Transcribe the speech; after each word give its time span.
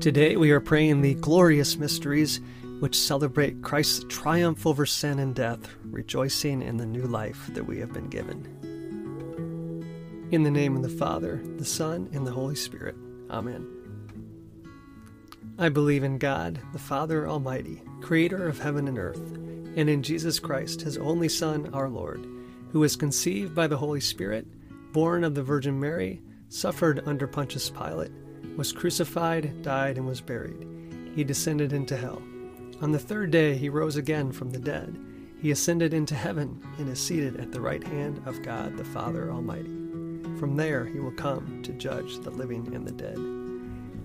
Today 0.00 0.36
we 0.36 0.50
are 0.50 0.60
praying 0.60 1.02
the 1.02 1.12
glorious 1.12 1.76
mysteries 1.76 2.40
which 2.78 2.98
celebrate 2.98 3.60
Christ's 3.60 4.06
triumph 4.08 4.66
over 4.66 4.86
sin 4.86 5.18
and 5.18 5.34
death, 5.34 5.60
rejoicing 5.84 6.62
in 6.62 6.78
the 6.78 6.86
new 6.86 7.02
life 7.02 7.50
that 7.52 7.66
we 7.66 7.80
have 7.80 7.92
been 7.92 8.08
given. 8.08 8.46
In 10.30 10.42
the 10.42 10.50
name 10.50 10.74
of 10.74 10.82
the 10.82 10.88
Father, 10.88 11.42
the 11.58 11.66
Son, 11.66 12.08
and 12.14 12.26
the 12.26 12.32
Holy 12.32 12.54
Spirit. 12.54 12.96
Amen. 13.28 13.66
I 15.58 15.68
believe 15.68 16.02
in 16.02 16.16
God, 16.16 16.58
the 16.72 16.78
Father 16.78 17.28
Almighty, 17.28 17.82
creator 18.00 18.48
of 18.48 18.58
heaven 18.58 18.88
and 18.88 18.98
earth, 18.98 19.36
and 19.76 19.90
in 19.90 20.02
Jesus 20.02 20.38
Christ, 20.38 20.80
his 20.80 20.96
only 20.96 21.28
Son, 21.28 21.68
our 21.74 21.90
Lord, 21.90 22.26
who 22.72 22.80
was 22.80 22.96
conceived 22.96 23.54
by 23.54 23.66
the 23.66 23.76
Holy 23.76 24.00
Spirit, 24.00 24.46
born 24.94 25.24
of 25.24 25.34
the 25.34 25.42
Virgin 25.42 25.78
Mary, 25.78 26.22
suffered 26.48 27.02
under 27.04 27.26
Pontius 27.26 27.68
Pilate 27.68 28.12
was 28.56 28.72
crucified, 28.72 29.62
died, 29.62 29.96
and 29.96 30.06
was 30.06 30.20
buried. 30.20 30.66
He 31.14 31.24
descended 31.24 31.72
into 31.72 31.96
hell. 31.96 32.22
On 32.80 32.92
the 32.92 32.98
third 32.98 33.30
day 33.30 33.56
he 33.56 33.68
rose 33.68 33.96
again 33.96 34.32
from 34.32 34.50
the 34.50 34.58
dead. 34.58 34.98
He 35.40 35.50
ascended 35.50 35.94
into 35.94 36.14
heaven 36.14 36.62
and 36.78 36.88
is 36.88 37.00
seated 37.00 37.40
at 37.40 37.52
the 37.52 37.60
right 37.60 37.82
hand 37.82 38.22
of 38.26 38.42
God 38.42 38.76
the 38.76 38.84
Father 38.84 39.30
Almighty. 39.30 39.76
From 40.38 40.56
there 40.56 40.84
he 40.84 41.00
will 41.00 41.12
come 41.12 41.62
to 41.62 41.72
judge 41.72 42.18
the 42.20 42.30
living 42.30 42.74
and 42.74 42.86
the 42.86 42.92
dead. 42.92 43.18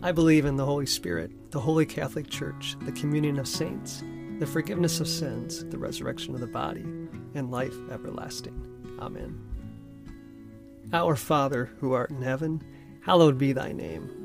I 0.04 0.12
believe 0.12 0.46
in 0.46 0.56
the 0.56 0.66
Holy 0.66 0.86
Spirit, 0.86 1.52
the 1.52 1.60
Holy 1.60 1.86
Catholic 1.86 2.30
Church, 2.30 2.76
the 2.82 2.92
communion 2.92 3.40
of 3.40 3.48
saints, 3.48 4.04
the 4.40 4.46
forgiveness 4.46 5.00
of 5.00 5.08
sins, 5.08 5.66
the 5.66 5.78
resurrection 5.78 6.34
of 6.34 6.42
the 6.42 6.48
body, 6.48 6.86
and 7.34 7.52
life 7.52 7.76
everlasting. 7.90 8.62
Amen. 9.00 9.42
Our 10.94 11.16
Father, 11.16 11.72
who 11.80 11.94
art 11.94 12.12
in 12.12 12.22
heaven, 12.22 12.62
hallowed 13.02 13.38
be 13.38 13.54
thy 13.54 13.72
name. 13.72 14.25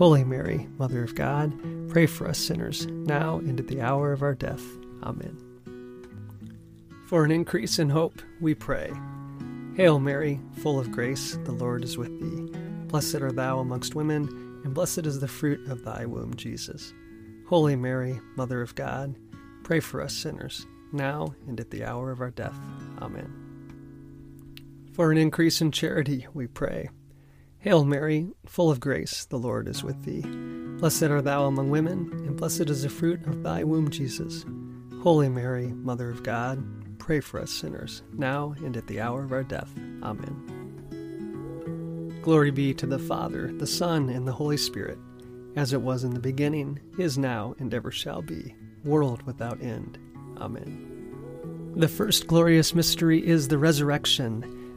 Holy 0.00 0.24
Mary, 0.24 0.66
Mother 0.78 1.04
of 1.04 1.14
God, 1.14 1.52
pray 1.90 2.06
for 2.06 2.26
us 2.26 2.38
sinners, 2.38 2.86
now 2.86 3.36
and 3.40 3.60
at 3.60 3.68
the 3.68 3.82
hour 3.82 4.14
of 4.14 4.22
our 4.22 4.34
death. 4.34 4.62
Amen. 5.02 5.36
For 7.06 7.22
an 7.22 7.30
increase 7.30 7.78
in 7.78 7.90
hope, 7.90 8.22
we 8.40 8.54
pray. 8.54 8.90
Hail 9.76 10.00
Mary, 10.00 10.40
full 10.62 10.80
of 10.80 10.90
grace, 10.90 11.38
the 11.44 11.52
Lord 11.52 11.84
is 11.84 11.98
with 11.98 12.18
thee. 12.18 12.58
Blessed 12.86 13.16
art 13.16 13.36
thou 13.36 13.58
amongst 13.58 13.94
women, 13.94 14.62
and 14.64 14.72
blessed 14.72 15.04
is 15.04 15.20
the 15.20 15.28
fruit 15.28 15.68
of 15.68 15.84
thy 15.84 16.06
womb, 16.06 16.34
Jesus. 16.34 16.94
Holy 17.46 17.76
Mary, 17.76 18.18
Mother 18.36 18.62
of 18.62 18.74
God, 18.74 19.14
pray 19.64 19.80
for 19.80 20.00
us 20.00 20.14
sinners, 20.14 20.66
now 20.92 21.34
and 21.46 21.60
at 21.60 21.70
the 21.70 21.84
hour 21.84 22.10
of 22.10 22.22
our 22.22 22.30
death. 22.30 22.58
Amen. 23.02 23.30
For 24.94 25.12
an 25.12 25.18
increase 25.18 25.60
in 25.60 25.70
charity, 25.72 26.26
we 26.32 26.46
pray. 26.46 26.88
Hail 27.60 27.84
Mary, 27.84 28.26
full 28.46 28.70
of 28.70 28.80
grace, 28.80 29.26
the 29.26 29.38
Lord 29.38 29.68
is 29.68 29.84
with 29.84 30.02
thee. 30.04 30.22
Blessed 30.80 31.02
art 31.02 31.24
thou 31.24 31.44
among 31.44 31.68
women, 31.68 32.10
and 32.26 32.34
blessed 32.34 32.70
is 32.70 32.84
the 32.84 32.88
fruit 32.88 33.26
of 33.26 33.42
thy 33.42 33.64
womb, 33.64 33.90
Jesus. 33.90 34.46
Holy 35.02 35.28
Mary, 35.28 35.66
Mother 35.66 36.08
of 36.08 36.22
God, 36.22 36.98
pray 36.98 37.20
for 37.20 37.38
us 37.38 37.50
sinners, 37.50 38.02
now 38.14 38.54
and 38.64 38.78
at 38.78 38.86
the 38.86 38.98
hour 38.98 39.22
of 39.24 39.32
our 39.32 39.42
death. 39.42 39.70
Amen. 40.02 40.56
Glory 42.22 42.50
be 42.50 42.72
to 42.72 42.86
the 42.86 42.98
Father, 42.98 43.52
the 43.52 43.66
Son, 43.66 44.08
and 44.08 44.26
the 44.26 44.32
Holy 44.32 44.56
Spirit, 44.56 44.98
as 45.54 45.74
it 45.74 45.82
was 45.82 46.02
in 46.02 46.14
the 46.14 46.20
beginning, 46.20 46.80
is 46.98 47.18
now, 47.18 47.54
and 47.58 47.74
ever 47.74 47.90
shall 47.90 48.22
be, 48.22 48.54
world 48.84 49.22
without 49.24 49.60
end. 49.60 49.98
Amen. 50.38 51.74
The 51.76 51.88
first 51.88 52.26
glorious 52.26 52.74
mystery 52.74 53.26
is 53.26 53.48
the 53.48 53.58
resurrection. 53.58 54.59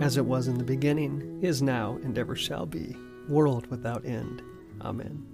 as 0.00 0.16
it 0.16 0.24
was 0.24 0.48
in 0.48 0.58
the 0.58 0.64
beginning, 0.64 1.38
is 1.42 1.62
now, 1.62 1.98
and 2.02 2.16
ever 2.18 2.34
shall 2.34 2.66
be, 2.66 2.96
world 3.28 3.66
without 3.68 4.04
end. 4.04 4.42
Amen. 4.80 5.26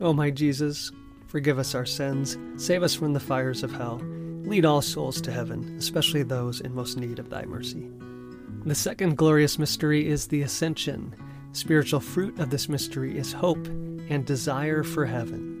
O 0.00 0.12
my 0.12 0.30
Jesus, 0.30 0.90
forgive 1.26 1.58
us 1.58 1.74
our 1.74 1.84
sins, 1.84 2.38
save 2.56 2.82
us 2.82 2.94
from 2.94 3.12
the 3.12 3.20
fires 3.20 3.62
of 3.62 3.72
hell, 3.72 4.00
lead 4.44 4.64
all 4.64 4.80
souls 4.80 5.20
to 5.20 5.32
heaven, 5.32 5.76
especially 5.78 6.22
those 6.22 6.60
in 6.60 6.74
most 6.74 6.96
need 6.96 7.18
of 7.18 7.28
thy 7.28 7.44
mercy. 7.44 7.88
The 8.64 8.74
second 8.74 9.16
glorious 9.16 9.58
mystery 9.58 10.08
is 10.08 10.26
the 10.26 10.42
Ascension. 10.42 11.14
Spiritual 11.52 12.00
fruit 12.00 12.38
of 12.38 12.50
this 12.50 12.68
mystery 12.68 13.18
is 13.18 13.32
hope 13.32 13.66
and 14.08 14.24
desire 14.24 14.82
for 14.82 15.04
heaven. 15.04 15.52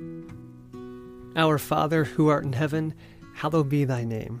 Our 1.36 1.58
Father, 1.58 2.04
who 2.04 2.28
art 2.28 2.44
in 2.44 2.52
heaven, 2.52 2.94
hallowed 3.34 3.68
be 3.68 3.84
thy 3.84 4.04
name. 4.04 4.40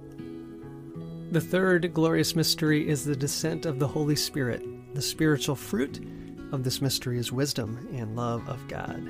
The 1.31 1.39
third 1.39 1.93
glorious 1.93 2.35
mystery 2.35 2.89
is 2.89 3.05
the 3.05 3.15
descent 3.15 3.65
of 3.65 3.79
the 3.79 3.87
Holy 3.87 4.17
Spirit. 4.17 4.65
The 4.93 5.01
spiritual 5.01 5.55
fruit 5.55 6.05
of 6.51 6.65
this 6.65 6.81
mystery 6.81 7.17
is 7.17 7.31
wisdom 7.31 7.87
and 7.93 8.17
love 8.17 8.45
of 8.49 8.67
God. 8.67 9.01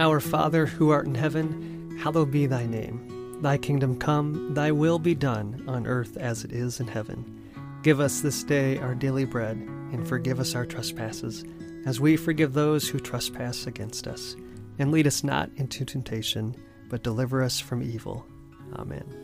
Our 0.00 0.18
Father, 0.18 0.66
who 0.66 0.90
art 0.90 1.06
in 1.06 1.14
heaven, 1.14 1.96
hallowed 2.02 2.32
be 2.32 2.46
thy 2.46 2.66
name. 2.66 3.38
Thy 3.40 3.56
kingdom 3.56 3.96
come, 3.96 4.52
thy 4.52 4.72
will 4.72 4.98
be 4.98 5.14
done, 5.14 5.62
on 5.68 5.86
earth 5.86 6.16
as 6.16 6.42
it 6.42 6.50
is 6.50 6.80
in 6.80 6.88
heaven. 6.88 7.48
Give 7.84 8.00
us 8.00 8.20
this 8.20 8.42
day 8.42 8.78
our 8.78 8.96
daily 8.96 9.24
bread, 9.24 9.56
and 9.56 10.08
forgive 10.08 10.40
us 10.40 10.56
our 10.56 10.66
trespasses, 10.66 11.44
as 11.86 12.00
we 12.00 12.16
forgive 12.16 12.52
those 12.52 12.88
who 12.88 12.98
trespass 12.98 13.68
against 13.68 14.08
us. 14.08 14.34
And 14.80 14.90
lead 14.90 15.06
us 15.06 15.22
not 15.22 15.50
into 15.54 15.84
temptation, 15.84 16.56
but 16.90 17.04
deliver 17.04 17.44
us 17.44 17.60
from 17.60 17.80
evil. 17.80 18.26
Amen. 18.74 19.23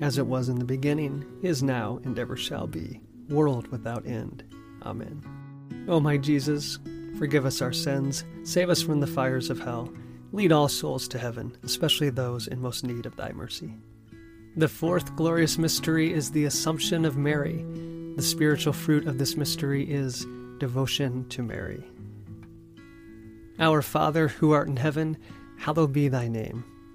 as 0.00 0.18
it 0.18 0.26
was 0.26 0.48
in 0.48 0.58
the 0.58 0.64
beginning, 0.64 1.24
is 1.42 1.62
now, 1.62 2.00
and 2.04 2.18
ever 2.18 2.36
shall 2.36 2.66
be, 2.66 3.00
world 3.28 3.68
without 3.68 4.06
end. 4.06 4.44
Amen. 4.82 5.22
O 5.88 6.00
my 6.00 6.16
Jesus, 6.16 6.78
forgive 7.18 7.46
us 7.46 7.62
our 7.62 7.72
sins, 7.72 8.24
save 8.42 8.70
us 8.70 8.82
from 8.82 9.00
the 9.00 9.06
fires 9.06 9.50
of 9.50 9.60
hell, 9.60 9.92
lead 10.32 10.52
all 10.52 10.68
souls 10.68 11.06
to 11.08 11.18
heaven, 11.18 11.56
especially 11.62 12.10
those 12.10 12.48
in 12.48 12.60
most 12.60 12.84
need 12.84 13.06
of 13.06 13.16
thy 13.16 13.32
mercy. 13.32 13.72
The 14.56 14.68
fourth 14.68 15.14
glorious 15.16 15.58
mystery 15.58 16.12
is 16.12 16.30
the 16.30 16.44
Assumption 16.44 17.04
of 17.04 17.16
Mary. 17.16 17.64
The 18.16 18.22
spiritual 18.22 18.72
fruit 18.72 19.06
of 19.06 19.18
this 19.18 19.36
mystery 19.36 19.90
is 19.90 20.26
devotion 20.58 21.28
to 21.30 21.42
Mary. 21.42 21.84
Our 23.58 23.82
Father, 23.82 24.28
who 24.28 24.52
art 24.52 24.68
in 24.68 24.76
heaven, 24.76 25.16
hallowed 25.58 25.92
be 25.92 26.08
thy 26.08 26.28
name. 26.28 26.64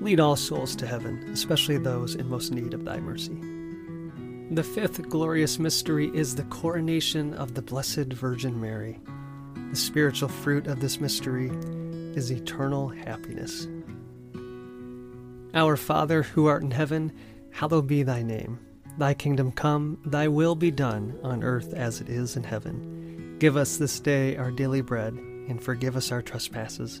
lead 0.00 0.20
all 0.20 0.36
souls 0.36 0.74
to 0.76 0.86
heaven, 0.86 1.28
especially 1.32 1.78
those 1.78 2.14
in 2.14 2.28
most 2.28 2.52
need 2.52 2.74
of 2.74 2.84
thy 2.84 2.98
mercy. 2.98 3.38
The 4.50 4.64
fifth 4.64 5.08
glorious 5.08 5.58
mystery 5.58 6.10
is 6.12 6.34
the 6.34 6.42
coronation 6.44 7.34
of 7.34 7.54
the 7.54 7.62
Blessed 7.62 8.12
Virgin 8.12 8.60
Mary. 8.60 8.98
The 9.70 9.76
spiritual 9.76 10.28
fruit 10.28 10.66
of 10.66 10.80
this 10.80 11.00
mystery 11.00 11.50
is 12.16 12.32
eternal 12.32 12.88
happiness. 12.88 13.68
Our 15.54 15.76
Father, 15.76 16.22
who 16.22 16.46
art 16.46 16.62
in 16.62 16.72
heaven, 16.72 17.12
hallowed 17.52 17.86
be 17.86 18.02
thy 18.02 18.22
name. 18.22 18.58
Thy 18.98 19.14
kingdom 19.14 19.52
come, 19.52 20.00
thy 20.04 20.26
will 20.28 20.54
be 20.54 20.70
done, 20.70 21.18
on 21.22 21.44
earth 21.44 21.72
as 21.72 22.00
it 22.00 22.08
is 22.08 22.36
in 22.36 22.42
heaven. 22.42 23.36
Give 23.38 23.56
us 23.56 23.76
this 23.76 24.00
day 24.00 24.36
our 24.36 24.50
daily 24.50 24.80
bread, 24.80 25.14
and 25.14 25.62
forgive 25.62 25.96
us 25.96 26.10
our 26.10 26.22
trespasses, 26.22 27.00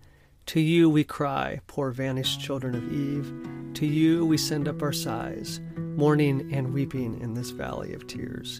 To 0.47 0.59
you 0.59 0.89
we 0.89 1.03
cry, 1.03 1.61
poor 1.67 1.91
vanished 1.91 2.41
children 2.41 2.75
of 2.75 2.91
Eve. 2.91 3.73
To 3.75 3.85
you 3.85 4.25
we 4.25 4.37
send 4.37 4.67
up 4.67 4.81
our 4.81 4.91
sighs, 4.91 5.61
mourning 5.77 6.53
and 6.53 6.73
weeping 6.73 7.21
in 7.21 7.33
this 7.33 7.51
valley 7.51 7.93
of 7.93 8.07
tears. 8.07 8.59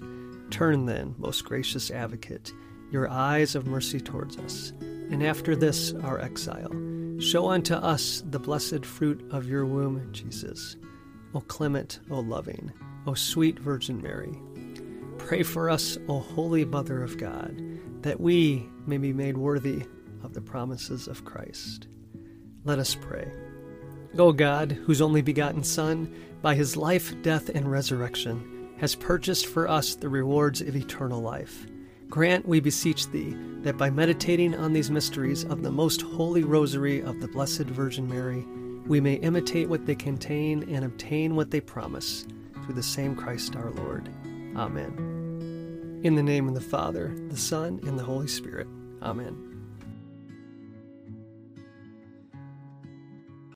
Turn 0.52 0.86
then, 0.86 1.15
most 1.17 1.44
gracious 1.44 1.91
advocate, 1.91 2.54
your 2.91 3.10
eyes 3.10 3.56
of 3.56 3.67
mercy 3.67 4.00
towards 4.00 4.38
us, 4.38 4.72
and 4.80 5.24
after 5.24 5.56
this 5.56 5.94
our 6.04 6.20
exile, 6.20 6.72
show 7.20 7.50
unto 7.50 7.74
us 7.74 8.24
the 8.30 8.39
blessed 8.39 8.86
fruit 8.86 9.26
of 9.32 9.48
your 9.48 9.65
womb, 9.65 10.08
Jesus. 10.13 10.78
O 11.34 11.41
clement, 11.41 12.00
O 12.10 12.20
loving, 12.20 12.72
O 13.06 13.13
sweet 13.13 13.60
Virgin 13.60 14.02
Mary, 14.02 14.38
pray 15.17 15.44
for 15.44 15.70
us, 15.70 15.98
O 16.08 16.20
Holy 16.20 16.63
Mother 16.63 17.04
of 17.04 17.17
God, 17.17 17.62
that 18.02 18.20
we 18.20 18.70
may 18.86 18.98
be 18.98 19.13
made 19.13 19.38
worthy 19.38 19.84
of 20.23 20.34
the 20.34 20.41
promises 20.41 21.07
of 21.07 21.25
Christ. 21.25 21.88
Let 22.63 22.79
us 22.79 22.95
pray. 22.95 23.31
O 24.17 24.31
God, 24.31 24.71
whose 24.71 25.01
only 25.01 25.21
begotten 25.21 25.63
Son, 25.63 26.13
by 26.41 26.55
his 26.55 26.75
life, 26.75 27.13
death, 27.21 27.49
and 27.49 27.71
resurrection, 27.71 28.69
has 28.79 28.95
purchased 28.95 29.45
for 29.45 29.67
us 29.67 29.95
the 29.95 30.10
rewards 30.10 30.62
of 30.62 30.75
eternal 30.75 31.21
life, 31.21 31.65
grant, 32.10 32.47
we 32.47 32.60
beseech 32.60 33.07
thee, 33.07 33.36
that 33.62 33.77
by 33.77 33.89
meditating 33.89 34.55
on 34.55 34.73
these 34.73 34.91
mysteries 34.91 35.45
of 35.45 35.63
the 35.63 35.71
most 35.71 36.01
holy 36.01 36.43
rosary 36.43 37.01
of 37.01 37.21
the 37.21 37.27
Blessed 37.27 37.63
Virgin 37.63 38.10
Mary, 38.10 38.45
we 38.88 38.99
may 38.99 39.13
imitate 39.15 39.69
what 39.69 39.86
they 39.86 39.95
contain 39.95 40.67
and 40.73 40.84
obtain 40.84 41.36
what 41.36 41.51
they 41.51 41.62
promise 41.62 42.25
through 42.65 42.75
the 42.75 42.84
same 42.84 43.15
Christ 43.15 43.55
our 43.55 43.69
Lord. 43.69 44.10
Amen. 44.55 46.01
In 46.03 46.15
the 46.15 46.23
name 46.23 46.47
of 46.47 46.55
the 46.55 46.62
Father, 46.62 47.15
the 47.29 47.38
Son, 47.38 47.79
and 47.84 47.97
the 47.97 48.03
Holy 48.03 48.27
Spirit. 48.27 48.67
Amen. 49.01 49.50